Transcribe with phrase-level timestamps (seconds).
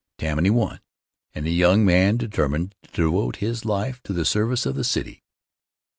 [0.17, 0.79] Tammany won,
[1.35, 5.23] and the young man determined to devote his life to the service of the city.